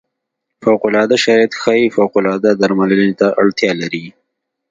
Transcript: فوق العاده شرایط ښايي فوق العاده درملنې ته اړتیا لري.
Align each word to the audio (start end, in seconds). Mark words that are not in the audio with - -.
فوق 0.63 0.83
العاده 0.89 1.15
شرایط 1.25 1.53
ښايي 1.61 1.87
فوق 1.97 2.13
العاده 2.21 2.51
درملنې 2.61 3.09
ته 3.19 3.27
اړتیا 3.41 3.71
لري. 3.81 4.05